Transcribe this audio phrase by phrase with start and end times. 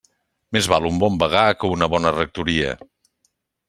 [0.57, 2.77] Més val un bon vagar que una bona rectoria.